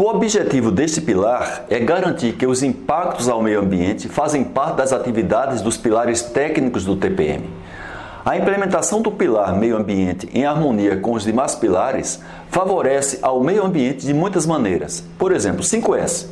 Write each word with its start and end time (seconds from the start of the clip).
O 0.00 0.08
objetivo 0.08 0.70
deste 0.70 0.98
pilar 0.98 1.66
é 1.68 1.78
garantir 1.78 2.32
que 2.32 2.46
os 2.46 2.62
impactos 2.62 3.28
ao 3.28 3.42
meio 3.42 3.60
ambiente 3.60 4.08
fazem 4.08 4.42
parte 4.42 4.76
das 4.76 4.94
atividades 4.94 5.60
dos 5.60 5.76
pilares 5.76 6.22
técnicos 6.22 6.86
do 6.86 6.96
TPM. 6.96 7.44
A 8.24 8.34
implementação 8.34 9.02
do 9.02 9.12
pilar 9.12 9.54
meio 9.54 9.76
ambiente 9.76 10.26
em 10.32 10.46
harmonia 10.46 10.96
com 10.96 11.12
os 11.12 11.24
demais 11.24 11.54
pilares 11.54 12.18
favorece 12.48 13.18
ao 13.20 13.44
meio 13.44 13.62
ambiente 13.62 14.06
de 14.06 14.14
muitas 14.14 14.46
maneiras. 14.46 15.04
Por 15.18 15.32
exemplo, 15.32 15.62
5S. 15.62 16.28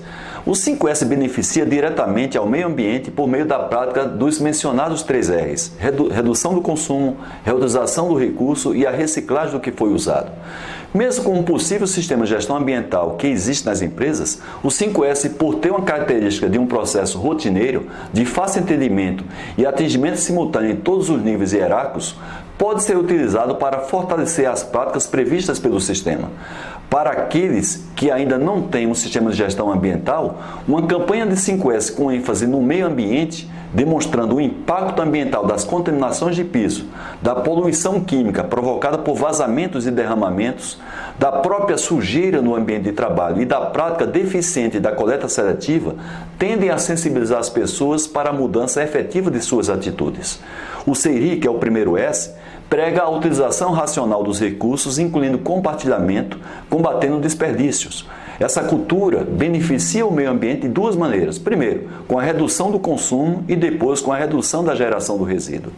O 0.47 0.53
5S 0.53 1.05
beneficia 1.05 1.67
diretamente 1.67 2.39
ao 2.39 2.47
meio 2.47 2.69
ambiente 2.69 3.11
por 3.11 3.29
meio 3.29 3.45
da 3.45 3.59
prática 3.59 4.07
dos 4.07 4.41
mencionados 4.41 5.03
3 5.03 5.29
R's: 5.29 5.73
redução 6.11 6.55
do 6.55 6.63
consumo, 6.63 7.19
reutilização 7.45 8.09
do 8.09 8.19
recurso 8.19 8.75
e 8.75 8.87
a 8.87 8.91
reciclagem 8.91 9.53
do 9.53 9.61
que 9.61 9.71
foi 9.71 9.93
usado. 9.93 10.33
Mesmo 10.93 11.25
com 11.25 11.39
um 11.39 11.43
possível 11.43 11.87
sistema 11.87 12.25
de 12.25 12.31
gestão 12.31 12.57
ambiental 12.57 13.17
que 13.17 13.27
existe 13.27 13.67
nas 13.67 13.83
empresas, 13.83 14.41
o 14.63 14.69
5S, 14.69 15.35
por 15.35 15.57
ter 15.57 15.71
uma 15.71 15.83
característica 15.83 16.49
de 16.49 16.59
um 16.59 16.67
processo 16.67 17.19
rotineiro, 17.19 17.87
de 18.11 18.25
fácil 18.25 18.63
entendimento 18.63 19.23
e 19.59 19.67
atingimento 19.67 20.17
simultâneo 20.17 20.71
em 20.71 20.77
todos 20.77 21.11
os 21.11 21.23
níveis 21.23 21.53
hierárquicos, 21.53 22.17
pode 22.57 22.83
ser 22.83 22.97
utilizado 22.97 23.57
para 23.57 23.81
fortalecer 23.81 24.49
as 24.49 24.63
práticas 24.63 25.07
previstas 25.07 25.59
pelo 25.59 25.79
sistema. 25.79 26.31
Para 26.91 27.11
aqueles 27.11 27.85
que 27.95 28.11
ainda 28.11 28.39
não 28.39 28.63
têm 28.63 28.87
um 28.87 28.95
sistema 28.95 29.31
de 29.31 29.37
gestão 29.37 29.71
ambiental, 29.71 30.41
uma 30.67 30.87
campanha 30.87 31.27
de 31.27 31.35
5S 31.35 31.95
com 31.95 32.11
ênfase 32.11 32.47
no 32.47 32.63
meio 32.63 32.87
ambiente, 32.87 33.49
demonstrando 33.75 34.37
o 34.37 34.41
impacto 34.41 35.03
ambiental 35.03 35.47
das 35.47 35.65
contaminações 35.65 36.35
de 36.35 36.45
piso, 36.45 36.87
da 37.21 37.35
poluição 37.35 38.01
química 38.01 38.43
provocada 38.43 38.97
por 38.97 39.15
vazamentos 39.15 39.87
e 39.87 39.91
derramamentos, 39.91 40.79
da 41.19 41.31
própria 41.31 41.77
sujeira 41.77 42.41
no 42.41 42.55
ambiente 42.55 42.85
de 42.85 42.93
trabalho 42.93 43.43
e 43.43 43.45
da 43.45 43.61
prática 43.61 44.07
deficiente 44.07 44.81
da 44.81 44.93
coleta 44.93 45.29
seletiva, 45.29 45.95
tendem 46.39 46.71
a 46.71 46.79
sensibilizar 46.79 47.39
as 47.39 47.51
pessoas 47.51 48.07
para 48.07 48.31
a 48.31 48.33
mudança 48.33 48.83
efetiva 48.83 49.31
de 49.31 49.43
suas 49.43 49.69
atitudes. 49.69 50.41
O 50.87 50.95
CERI, 50.95 51.37
que 51.37 51.47
é 51.47 51.51
o 51.51 51.59
primeiro 51.59 51.99
S, 51.99 52.33
prega 52.69 53.03
a 53.03 53.09
utilização 53.09 53.73
racional 53.73 54.23
dos 54.23 54.41
recursos, 54.41 54.99
incluindo 54.99 55.39
compartilhamento, 55.39 56.39
combatendo 56.69 57.21
desperdícios. 57.21 58.07
Essa 58.39 58.63
cultura 58.63 59.25
beneficia 59.25 60.07
o 60.07 60.13
meio 60.13 60.31
ambiente 60.31 60.63
de 60.63 60.69
duas 60.69 60.95
maneiras. 60.95 61.39
Primeiro, 61.39 61.89
com 62.07 62.19
a 62.19 62.23
redução 62.23 62.71
do 62.71 62.79
consumo 62.79 63.45
e 63.49 63.57
depois 63.57 64.01
com 64.01 64.13
a 64.13 64.17
redução 64.17 64.63
da 64.63 64.75
geração 64.75 65.19
do 65.19 65.25
resíduo. 65.25 65.73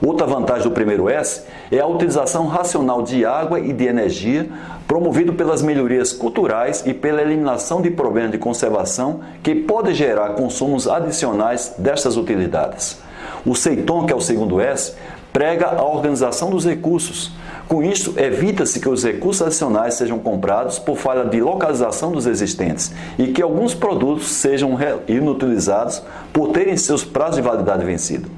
Outra 0.00 0.26
vantagem 0.26 0.62
do 0.62 0.70
primeiro 0.70 1.08
S 1.08 1.42
é 1.72 1.80
a 1.80 1.86
utilização 1.86 2.46
racional 2.46 3.02
de 3.02 3.24
água 3.24 3.58
e 3.58 3.72
de 3.72 3.84
energia, 3.84 4.48
promovido 4.86 5.34
pelas 5.34 5.60
melhorias 5.60 6.12
culturais 6.12 6.84
e 6.86 6.94
pela 6.94 7.20
eliminação 7.20 7.82
de 7.82 7.90
problemas 7.90 8.30
de 8.30 8.38
conservação 8.38 9.20
que 9.42 9.56
podem 9.56 9.92
gerar 9.92 10.30
consumos 10.30 10.86
adicionais 10.86 11.74
destas 11.76 12.16
utilidades. 12.16 13.00
O 13.44 13.54
Seiton, 13.54 14.06
que 14.06 14.12
é 14.12 14.16
o 14.16 14.20
segundo 14.20 14.60
S, 14.60 14.94
prega 15.38 15.66
a 15.66 15.84
organização 15.84 16.50
dos 16.50 16.64
recursos. 16.64 17.30
Com 17.68 17.82
isto, 17.82 18.14
evita-se 18.16 18.80
que 18.80 18.88
os 18.88 19.04
recursos 19.04 19.42
adicionais 19.42 19.92
sejam 19.92 20.18
comprados 20.18 20.78
por 20.78 20.96
falha 20.96 21.26
de 21.26 21.38
localização 21.38 22.10
dos 22.10 22.26
existentes 22.26 22.90
e 23.18 23.26
que 23.26 23.42
alguns 23.42 23.74
produtos 23.74 24.28
sejam 24.28 24.78
inutilizados 25.06 26.02
por 26.32 26.48
terem 26.48 26.78
seus 26.78 27.04
prazos 27.04 27.36
de 27.36 27.42
validade 27.42 27.84
vencido. 27.84 28.30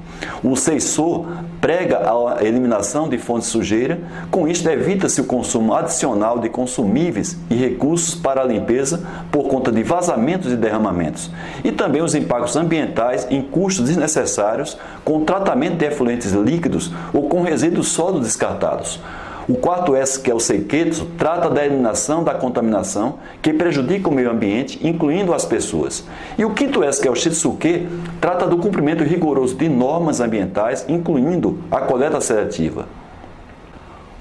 O 0.43 0.57
CEISOR 0.57 1.27
prega 1.61 1.99
a 1.99 2.43
eliminação 2.43 3.07
de 3.07 3.17
fontes 3.17 3.47
sujeira, 3.47 3.99
com 4.29 4.49
isto 4.49 4.69
evita-se 4.69 5.21
o 5.21 5.25
consumo 5.25 5.73
adicional 5.73 6.39
de 6.39 6.49
consumíveis 6.49 7.37
e 7.49 7.55
recursos 7.55 8.13
para 8.13 8.41
a 8.41 8.45
limpeza 8.45 9.01
por 9.31 9.47
conta 9.47 9.71
de 9.71 9.81
vazamentos 9.81 10.51
e 10.51 10.57
derramamentos, 10.57 11.31
e 11.63 11.71
também 11.71 12.01
os 12.01 12.15
impactos 12.15 12.57
ambientais 12.57 13.27
em 13.29 13.41
custos 13.41 13.87
desnecessários 13.87 14.77
com 15.05 15.23
tratamento 15.23 15.77
de 15.77 15.85
efluentes 15.85 16.33
líquidos 16.33 16.91
ou 17.13 17.29
com 17.29 17.41
resíduos 17.41 17.87
sólidos 17.87 18.27
descartados. 18.27 18.99
O 19.47 19.55
quarto 19.55 19.95
S, 19.95 20.19
que 20.19 20.29
é 20.29 20.35
o 20.35 20.39
Seiketsu, 20.39 21.05
trata 21.17 21.49
da 21.49 21.65
eliminação 21.65 22.23
da 22.23 22.35
contaminação 22.35 23.15
que 23.41 23.51
prejudica 23.51 24.07
o 24.07 24.13
meio 24.13 24.29
ambiente, 24.29 24.79
incluindo 24.87 25.33
as 25.33 25.45
pessoas. 25.45 26.05
E 26.37 26.45
o 26.45 26.53
quinto 26.53 26.83
S, 26.83 27.01
que 27.01 27.07
é 27.07 27.11
o 27.11 27.15
Shitsuke, 27.15 27.87
trata 28.19 28.45
do 28.45 28.57
cumprimento 28.57 29.03
rigoroso 29.03 29.55
de 29.55 29.67
normas 29.67 30.19
ambientais, 30.19 30.85
incluindo 30.87 31.57
a 31.71 31.81
coleta 31.81 32.21
seletiva. 32.21 32.85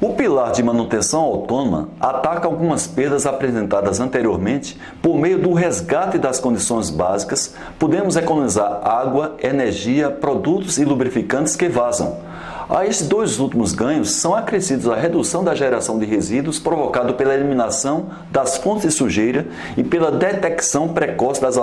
O 0.01 0.15
pilar 0.15 0.53
de 0.53 0.63
manutenção 0.63 1.21
autônoma 1.21 1.91
ataca 2.01 2.49
algumas 2.49 2.87
perdas 2.87 3.27
apresentadas 3.27 4.01
anteriormente 4.01 4.81
por 5.03 5.19
meio 5.19 5.39
do 5.39 5.53
resgate 5.53 6.17
das 6.17 6.41
condições 6.41 6.89
básicas, 6.89 7.55
podemos 7.79 8.17
economizar 8.17 8.81
água, 8.83 9.37
energia, 9.43 10.11
produtos 10.11 10.79
e 10.79 10.87
lubrificantes 10.87 11.55
que 11.55 11.69
vazam 11.69 12.30
a 12.71 12.87
esses 12.87 13.09
dois 13.09 13.41
últimos 13.41 13.73
ganhos 13.73 14.13
são 14.13 14.33
acrescidos 14.33 14.89
a 14.89 14.95
redução 14.95 15.43
da 15.43 15.57
geração 15.57 15.99
de 15.99 16.07
resíduos 16.07 16.61
provocado 16.61 17.15
pela 17.15 17.35
eliminação 17.35 18.07
das 18.31 18.59
fontes 18.59 18.85
de 18.85 18.93
sujeira 18.93 19.49
e 19.77 19.83
pela 19.83 20.13
detecção 20.13 20.89
precoce 20.89 21.41
das, 21.41 21.59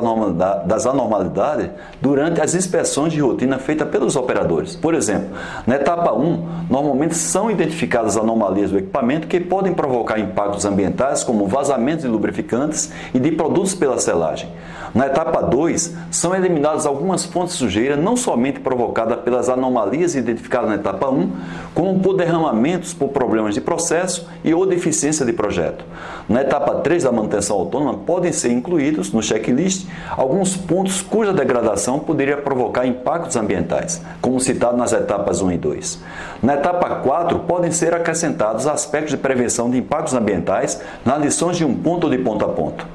anormalidades 0.85 1.69
durante 2.01 2.41
as 2.41 2.53
inspeções 2.53 3.13
de 3.13 3.21
rotina 3.21 3.57
feitas 3.57 3.87
pelos 3.87 4.17
operadores. 4.17 4.75
Por 4.75 4.93
exemplo, 4.93 5.29
na 5.65 5.75
etapa 5.75 6.11
1, 6.13 6.67
normalmente 6.69 7.15
são 7.15 7.49
identificadas 7.49 8.17
anomalias 8.17 8.71
do 8.71 8.77
equipamento 8.77 9.27
que 9.27 9.39
podem 9.39 9.73
provocar 9.73 10.19
impactos 10.19 10.65
ambientais, 10.65 11.23
como 11.23 11.47
vazamentos 11.47 12.03
de 12.03 12.11
lubrificantes 12.11 12.91
e 13.13 13.19
de 13.19 13.31
produtos 13.31 13.73
pela 13.73 13.97
selagem. 13.97 14.49
Na 14.93 15.05
etapa 15.05 15.41
2, 15.41 15.95
são 16.09 16.35
eliminadas 16.35 16.85
algumas 16.85 17.23
fontes 17.23 17.53
de 17.53 17.59
sujeira, 17.59 17.95
não 17.95 18.17
somente 18.17 18.59
provocadas 18.59 19.19
pelas 19.19 19.47
anomalias 19.49 20.15
identificadas 20.15 20.69
na 20.69 20.75
etapa 20.75 20.96
etapa 20.97 21.09
1, 21.09 21.31
como 21.73 21.99
por 21.99 22.17
derramamentos 22.17 22.93
por 22.93 23.09
problemas 23.09 23.53
de 23.53 23.61
processo 23.61 24.27
e 24.43 24.53
ou 24.53 24.65
deficiência 24.65 25.25
de 25.25 25.31
projeto. 25.31 25.85
Na 26.27 26.41
etapa 26.41 26.75
3 26.75 27.03
da 27.03 27.11
manutenção 27.11 27.57
autônoma, 27.57 27.93
podem 27.99 28.31
ser 28.31 28.51
incluídos 28.51 29.13
no 29.13 29.21
checklist 29.21 29.87
alguns 30.09 30.57
pontos 30.57 31.01
cuja 31.01 31.31
degradação 31.31 31.99
poderia 31.99 32.37
provocar 32.37 32.85
impactos 32.85 33.35
ambientais, 33.35 34.01
como 34.19 34.39
citado 34.39 34.75
nas 34.75 34.91
etapas 34.91 35.41
1 35.41 35.51
e 35.51 35.57
2. 35.57 36.03
Na 36.41 36.55
etapa 36.55 36.89
4, 36.95 37.39
podem 37.39 37.71
ser 37.71 37.93
acrescentados 37.93 38.67
aspectos 38.67 39.11
de 39.11 39.17
prevenção 39.17 39.69
de 39.69 39.77
impactos 39.77 40.13
ambientais 40.13 40.81
nas 41.05 41.21
lições 41.21 41.57
de 41.57 41.63
um 41.63 41.75
ponto 41.75 42.05
ou 42.05 42.09
de 42.09 42.17
ponto 42.17 42.43
a 42.43 42.49
ponto. 42.49 42.85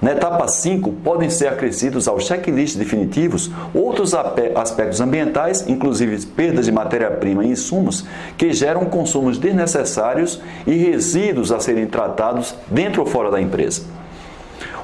Na 0.00 0.12
etapa 0.12 0.46
5, 0.46 0.92
podem 1.04 1.28
ser 1.28 1.48
acrescidos 1.48 2.06
aos 2.06 2.24
checklists 2.24 2.76
definitivos 2.76 3.50
outros 3.74 4.14
aspectos 4.14 5.00
ambientais, 5.00 5.66
inclusive 5.66 6.24
perdas 6.26 6.66
de 6.66 6.72
matéria-prima 6.72 7.44
e 7.44 7.48
insumos, 7.48 8.04
que 8.36 8.52
geram 8.52 8.84
consumos 8.84 9.38
desnecessários 9.38 10.40
e 10.64 10.72
resíduos 10.72 11.50
a 11.50 11.58
serem 11.58 11.86
tratados 11.86 12.54
dentro 12.68 13.02
ou 13.02 13.08
fora 13.08 13.28
da 13.28 13.40
empresa. 13.40 13.82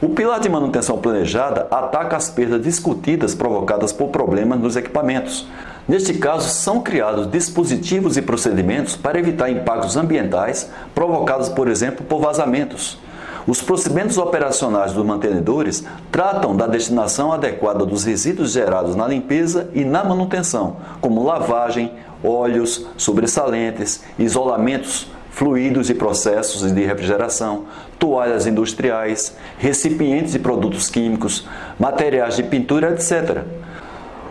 O 0.03 0.09
pilar 0.09 0.41
de 0.41 0.49
manutenção 0.49 0.99
planejada 0.99 1.69
ataca 1.71 2.17
as 2.17 2.29
perdas 2.29 2.61
discutidas 2.61 3.37
provocadas 3.37 3.93
por 3.93 4.09
problemas 4.09 4.59
nos 4.59 4.75
equipamentos. 4.75 5.47
Neste 5.87 6.15
caso, 6.15 6.49
são 6.49 6.81
criados 6.81 7.31
dispositivos 7.31 8.17
e 8.17 8.23
procedimentos 8.23 8.97
para 8.97 9.19
evitar 9.19 9.49
impactos 9.49 9.97
ambientais 9.97 10.71
provocados, 10.93 11.49
por 11.49 11.69
exemplo, 11.69 12.05
por 12.05 12.21
vazamentos. 12.21 12.99
Os 13.47 13.61
procedimentos 13.61 14.17
operacionais 14.17 14.93
dos 14.93 15.05
mantenedores 15.05 15.85
tratam 16.11 16.57
da 16.57 16.67
destinação 16.67 17.31
adequada 17.31 17.85
dos 17.85 18.03
resíduos 18.03 18.53
gerados 18.53 18.97
na 18.97 19.07
limpeza 19.07 19.69
e 19.75 19.85
na 19.85 20.03
manutenção, 20.03 20.77
como 20.99 21.23
lavagem, 21.23 21.93
óleos, 22.23 22.87
sobressalentes, 22.97 24.03
isolamentos, 24.19 25.09
fluidos 25.31 25.91
e 25.91 25.95
processos 25.95 26.73
de 26.73 26.85
refrigeração, 26.85 27.65
toalhas 27.99 28.47
industriais, 28.47 29.37
recipientes 29.59 30.33
de 30.33 30.39
produtos 30.39 30.89
químicos, 30.89 31.47
materiais 31.79 32.37
de 32.37 32.45
pintura, 32.45 32.93
etc. 32.93 33.43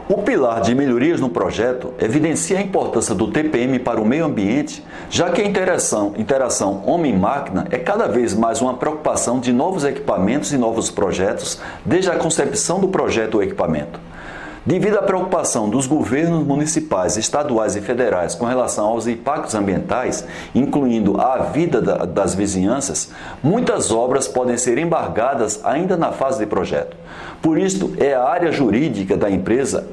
O 0.10 0.22
pilar 0.22 0.60
de 0.60 0.76
melhorias 0.76 1.22
no 1.22 1.30
projeto 1.30 1.94
evidencia 1.98 2.58
a 2.58 2.62
importância 2.62 3.16
do 3.16 3.32
TPM 3.32 3.80
para 3.80 4.02
o 4.02 4.06
meio 4.06 4.26
ambiente, 4.26 4.84
já 5.10 5.30
que 5.30 5.42
a 5.42 5.46
interação, 5.46 6.14
interação 6.18 6.84
homem-máquina 6.86 7.68
é 7.72 7.78
cada 7.78 8.06
vez 8.06 8.34
mais 8.34 8.62
uma 8.62 8.74
preocupação 8.74 9.40
de 9.40 9.54
novos 9.54 9.86
equipamentos 9.86 10.52
e 10.52 10.58
novos 10.58 10.92
projetos, 10.92 11.62
desde 11.86 12.10
a 12.12 12.18
concepção 12.18 12.82
do 12.82 12.90
projeto 12.90 13.36
ou 13.36 13.44
equipamento. 13.44 13.98
Devido 14.66 14.98
à 14.98 15.02
preocupação 15.02 15.70
dos 15.70 15.88
governos 15.88 16.46
municipais, 16.46 17.18
estaduais 17.18 17.76
e 17.76 17.82
federais 17.82 18.34
com 18.34 18.46
relação 18.46 18.86
aos 18.86 19.08
impactos 19.08 19.56
ambientais, 19.56 20.26
incluindo 20.56 21.20
a 21.20 21.38
vida 21.40 21.82
das 21.82 22.34
vizinhanças, 22.34 23.10
muitas 23.42 23.92
obras 23.92 24.26
podem 24.26 24.58
ser 24.58 24.78
embargadas 24.78 25.60
ainda 25.66 25.98
na 25.98 26.14
fase 26.14 26.40
de 26.40 26.46
projeto. 26.46 26.96
Por 27.44 27.60
isso, 27.60 27.94
é 27.98 28.14
a 28.14 28.24
área 28.24 28.54
jurídica 28.54 29.18
da 29.18 29.30
empresa 29.30 29.86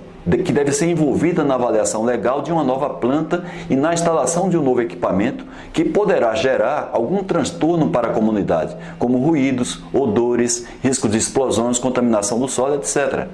que 0.44 0.52
deve 0.52 0.70
ser 0.70 0.87
envolvida 0.87 1.43
na 1.43 1.56
avaliação 1.56 2.05
legal 2.05 2.43
de 2.43 2.52
uma 2.52 2.62
nova 2.62 2.91
planta 2.91 3.44
e 3.69 3.75
na 3.75 3.93
instalação 3.93 4.49
de 4.49 4.56
um 4.56 4.62
novo 4.62 4.81
equipamento 4.81 5.44
que 5.73 5.85
poderá 5.85 6.32
gerar 6.37 6.91
algum 6.93 7.25
transtorno 7.25 7.91
para 7.91 8.08
a 8.08 8.12
comunidade, 8.12 8.76
como 9.00 9.19
ruídos, 9.19 9.82
odores, 9.93 10.64
risco 10.81 11.08
de 11.08 11.19
explosões, 11.19 11.76
contaminação 11.76 12.38
do 12.38 12.47
solo, 12.47 12.76
etc. 12.76 13.26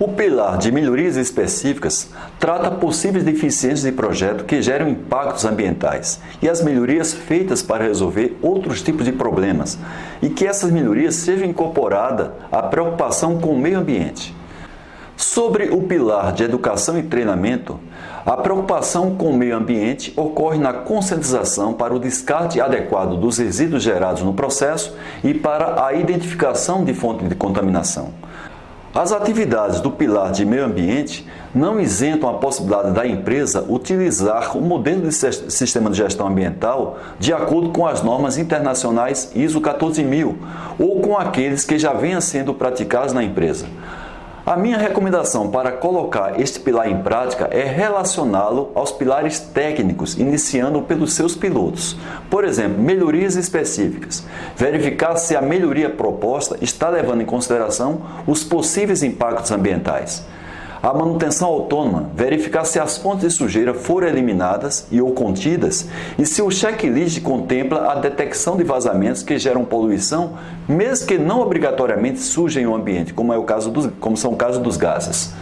O 0.00 0.06
pilar 0.06 0.58
de 0.58 0.70
melhorias 0.70 1.16
específicas 1.16 2.08
trata 2.38 2.70
possíveis 2.70 3.24
deficiências 3.24 3.82
de 3.82 3.90
projeto 3.90 4.44
que 4.44 4.62
geram 4.62 4.88
impactos 4.88 5.44
ambientais 5.44 6.20
e 6.40 6.48
as 6.48 6.62
melhorias 6.62 7.12
feitas 7.12 7.64
para 7.64 7.82
resolver 7.82 8.38
outros 8.40 8.80
tipos 8.80 9.04
de 9.04 9.10
problemas 9.10 9.76
e 10.22 10.28
que 10.28 10.46
essas 10.46 10.70
melhorias 10.70 11.16
sejam 11.16 11.48
incorporadas 11.48 12.30
à 12.52 12.62
preocupação 12.62 13.40
com 13.40 13.48
o 13.48 13.58
meio 13.58 13.80
ambiente. 13.80 14.32
Sobre 15.16 15.70
o 15.70 15.82
pilar 15.82 16.32
de 16.32 16.44
educação 16.44 16.96
e 16.96 17.02
treinamento, 17.02 17.80
a 18.24 18.36
preocupação 18.36 19.16
com 19.16 19.30
o 19.30 19.36
meio 19.36 19.56
ambiente 19.56 20.12
ocorre 20.16 20.58
na 20.58 20.72
conscientização 20.72 21.74
para 21.74 21.92
o 21.92 21.98
descarte 21.98 22.60
adequado 22.60 23.16
dos 23.16 23.38
resíduos 23.38 23.82
gerados 23.82 24.22
no 24.22 24.32
processo 24.32 24.96
e 25.24 25.34
para 25.34 25.84
a 25.84 25.92
identificação 25.92 26.84
de 26.84 26.94
fonte 26.94 27.24
de 27.24 27.34
contaminação. 27.34 28.12
As 28.98 29.12
atividades 29.12 29.80
do 29.80 29.92
pilar 29.92 30.32
de 30.32 30.44
meio 30.44 30.64
ambiente 30.64 31.24
não 31.54 31.78
isentam 31.78 32.28
a 32.28 32.34
possibilidade 32.34 32.90
da 32.90 33.06
empresa 33.06 33.64
utilizar 33.68 34.58
o 34.58 34.60
modelo 34.60 35.02
de 35.02 35.12
sistema 35.12 35.88
de 35.88 35.98
gestão 35.98 36.26
ambiental 36.26 36.98
de 37.16 37.32
acordo 37.32 37.70
com 37.70 37.86
as 37.86 38.02
normas 38.02 38.36
internacionais 38.36 39.30
ISO 39.36 39.60
14000 39.60 40.36
ou 40.80 41.00
com 41.00 41.16
aqueles 41.16 41.64
que 41.64 41.78
já 41.78 41.92
venham 41.92 42.20
sendo 42.20 42.52
praticados 42.52 43.12
na 43.12 43.22
empresa. 43.22 43.66
A 44.48 44.56
minha 44.56 44.78
recomendação 44.78 45.50
para 45.50 45.72
colocar 45.72 46.40
este 46.40 46.58
pilar 46.58 46.90
em 46.90 47.02
prática 47.02 47.50
é 47.50 47.64
relacioná-lo 47.64 48.72
aos 48.74 48.90
pilares 48.90 49.38
técnicos, 49.38 50.16
iniciando 50.16 50.80
pelos 50.80 51.12
seus 51.12 51.36
pilotos. 51.36 51.98
Por 52.30 52.44
exemplo, 52.44 52.82
melhorias 52.82 53.36
específicas. 53.36 54.24
Verificar 54.56 55.18
se 55.18 55.36
a 55.36 55.42
melhoria 55.42 55.90
proposta 55.90 56.56
está 56.62 56.88
levando 56.88 57.20
em 57.20 57.26
consideração 57.26 58.00
os 58.26 58.42
possíveis 58.42 59.02
impactos 59.02 59.50
ambientais. 59.50 60.24
A 60.80 60.94
manutenção 60.94 61.48
autônoma, 61.48 62.10
verificar 62.14 62.64
se 62.64 62.78
as 62.78 62.98
fontes 62.98 63.22
de 63.22 63.30
sujeira 63.30 63.74
foram 63.74 64.06
eliminadas 64.06 64.86
e 64.92 65.00
ou 65.00 65.10
contidas 65.10 65.88
e 66.16 66.24
se 66.24 66.40
o 66.40 66.50
checklist 66.50 67.20
contempla 67.20 67.90
a 67.90 67.96
detecção 67.96 68.56
de 68.56 68.62
vazamentos 68.62 69.24
que 69.24 69.38
geram 69.38 69.64
poluição, 69.64 70.34
mesmo 70.68 71.06
que 71.06 71.18
não 71.18 71.40
obrigatoriamente 71.40 72.20
sujem 72.20 72.66
o 72.66 72.74
ambiente, 72.76 73.12
como, 73.12 73.32
é 73.32 73.36
o 73.36 73.42
caso 73.42 73.70
dos, 73.70 73.88
como 73.98 74.16
são 74.16 74.32
o 74.32 74.36
caso 74.36 74.60
dos 74.60 74.76
gases. 74.76 75.34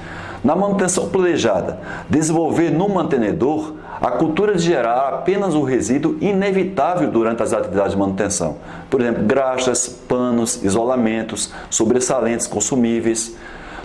Na 0.42 0.54
manutenção 0.54 1.08
planejada, 1.08 1.80
desenvolver 2.08 2.70
no 2.70 2.88
mantenedor 2.88 3.74
a 4.00 4.12
cultura 4.12 4.54
de 4.54 4.62
gerar 4.62 5.08
apenas 5.08 5.54
o 5.54 5.62
resíduo 5.62 6.16
inevitável 6.20 7.10
durante 7.10 7.42
as 7.42 7.52
atividades 7.52 7.92
de 7.92 7.98
manutenção. 7.98 8.56
Por 8.88 9.00
exemplo, 9.00 9.24
graxas, 9.24 9.88
panos, 9.88 10.62
isolamentos, 10.62 11.52
sobressalentes 11.68 12.46
consumíveis. 12.46 13.34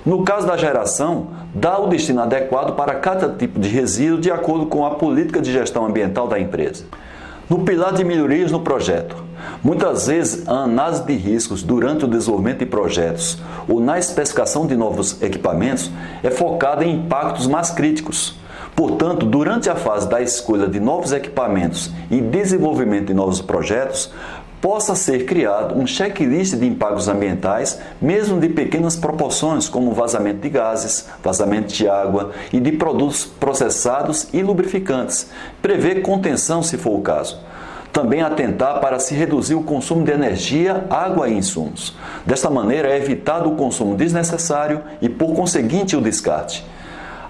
No 0.04 0.24
caso 0.24 0.48
da 0.48 0.58
geração, 0.58 1.28
dá 1.54 1.78
o 1.78 1.88
destino 1.88 2.22
adequado 2.22 2.76
para 2.76 2.96
cada 2.96 3.30
tipo 3.30 3.60
de 3.60 3.70
resíduo 3.70 4.20
de 4.20 4.32
acordo 4.32 4.66
com 4.66 4.84
a 4.84 4.96
política 4.96 5.40
de 5.40 5.52
gestão 5.52 5.86
ambiental 5.86 6.28
da 6.28 6.40
empresa. 6.40 6.86
No 7.48 7.60
pilar 7.60 7.94
de 7.94 8.04
melhorias 8.04 8.52
no 8.52 8.62
projeto, 8.62 9.16
muitas 9.64 10.08
vezes 10.08 10.48
a 10.48 10.64
análise 10.64 11.04
de 11.04 11.14
riscos 11.14 11.62
durante 11.62 12.06
o 12.06 12.08
desenvolvimento 12.08 12.60
de 12.60 12.66
projetos 12.66 13.38
ou 13.68 13.80
na 13.80 14.00
especificação 14.00 14.66
de 14.66 14.76
novos 14.76 15.22
equipamentos 15.22 15.92
é 16.24 16.32
focada 16.32 16.84
em 16.84 16.96
impactos 16.96 17.46
mais 17.46 17.70
críticos. 17.70 18.40
Portanto, 18.76 19.26
durante 19.26 19.70
a 19.70 19.76
fase 19.76 20.10
da 20.10 20.22
escolha 20.22 20.66
de 20.66 20.80
novos 20.80 21.12
equipamentos 21.12 21.92
e 22.10 22.22
desenvolvimento 22.22 23.08
de 23.08 23.14
novos 23.14 23.42
projetos, 23.42 24.12
possa 24.62 24.94
ser 24.94 25.26
criado 25.26 25.76
um 25.76 25.88
checklist 25.88 26.56
de 26.56 26.68
impactos 26.68 27.08
ambientais, 27.08 27.80
mesmo 28.00 28.40
de 28.40 28.48
pequenas 28.48 28.96
proporções, 28.96 29.68
como 29.68 29.92
vazamento 29.92 30.42
de 30.42 30.50
gases, 30.50 31.10
vazamento 31.24 31.74
de 31.74 31.90
água 31.90 32.32
e 32.54 32.60
de 32.60 32.72
produtos 32.72 33.26
processados 33.26 34.28
e 34.32 34.44
lubrificantes. 34.44 35.32
Prever 35.62 36.04
contenção, 36.04 36.62
se 36.62 36.78
for 36.78 36.98
o 36.98 37.02
caso. 37.02 37.40
Também 37.92 38.22
atentar 38.22 38.80
para 38.80 39.00
se 39.00 39.14
reduzir 39.16 39.56
o 39.56 39.64
consumo 39.64 40.06
de 40.06 40.12
energia, 40.12 40.86
água 40.90 41.28
e 41.28 41.34
insumos. 41.34 41.94
Desta 42.26 42.50
maneira, 42.50 42.88
é 42.88 42.98
evitado 42.98 43.50
o 43.50 43.56
consumo 43.56 43.96
desnecessário 43.96 44.82
e, 45.02 45.10
por 45.10 45.34
conseguinte, 45.34 45.98
o 45.98 46.02
descarte. 46.02 46.64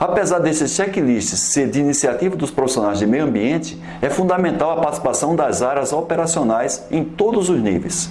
Apesar 0.02 0.40
desse 0.40 0.68
checklist 0.68 1.36
ser 1.36 1.70
de 1.70 1.80
iniciativa 1.80 2.36
dos 2.36 2.50
profissionais 2.50 2.98
de 2.98 3.06
meio 3.06 3.24
ambiente, 3.26 3.80
é 4.02 4.10
fundamental 4.10 4.72
a 4.72 4.82
participação 4.82 5.36
das 5.36 5.62
áreas 5.62 5.94
operacionais 5.94 6.88
em 6.90 7.04
todos 7.04 7.52
os 7.52 7.62
níveis. 7.62 8.10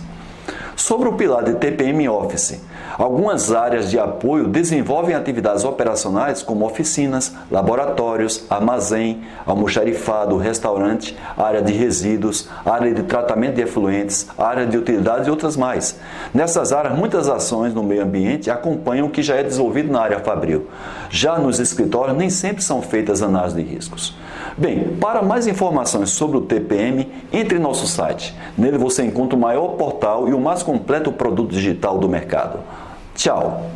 Sobre 0.81 1.11
o 1.11 1.13
pilar 1.13 1.45
de 1.45 1.57
TPM 1.57 2.09
Office, 2.09 2.59
Algumas 3.01 3.51
áreas 3.51 3.91
de 3.91 3.99
apoio 3.99 4.47
desenvolvem 4.47 5.15
atividades 5.15 5.65
operacionais 5.65 6.43
como 6.43 6.67
oficinas, 6.67 7.33
laboratórios, 7.51 8.45
armazém, 8.51 9.23
almoxarifado, 9.47 10.37
restaurante, 10.37 11.17
área 11.35 11.63
de 11.63 11.73
resíduos, 11.73 12.51
área 12.63 12.93
de 12.93 13.03
tratamento 13.05 13.55
de 13.55 13.63
efluentes, 13.63 14.29
área 14.37 14.67
de 14.67 14.77
utilidades 14.77 15.29
e 15.29 15.31
outras 15.31 15.57
mais. 15.57 15.99
Nessas 16.35 16.75
áreas, 16.75 16.95
muitas 16.95 17.27
ações 17.27 17.73
no 17.73 17.83
meio 17.83 18.03
ambiente 18.03 18.51
acompanham 18.51 19.07
o 19.07 19.11
que 19.11 19.23
já 19.23 19.37
é 19.37 19.43
desenvolvido 19.43 19.91
na 19.91 20.03
área 20.03 20.19
fabril. 20.21 20.67
Já 21.09 21.39
nos 21.39 21.59
escritórios, 21.59 22.19
nem 22.19 22.29
sempre 22.29 22.63
são 22.63 22.83
feitas 22.83 23.23
análises 23.23 23.57
de 23.57 23.63
riscos. 23.63 24.15
Bem, 24.57 24.97
para 25.01 25.23
mais 25.23 25.47
informações 25.47 26.11
sobre 26.11 26.37
o 26.37 26.43
TPM, 26.43 27.09
entre 27.33 27.59
em 27.59 27.61
nosso 27.61 27.87
site. 27.87 28.35
Nele 28.57 28.79
você 28.79 29.05
encontra 29.05 29.37
o 29.37 29.41
maior 29.41 29.69
portal 29.77 30.29
e 30.29 30.35
o 30.35 30.41
mais 30.41 30.63
completo 30.63 31.13
produto 31.13 31.53
digital 31.53 31.99
do 31.99 32.09
mercado. 32.09 32.61
Tchau! 33.15 33.71